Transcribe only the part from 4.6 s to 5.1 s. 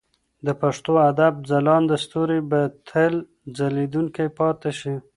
شي.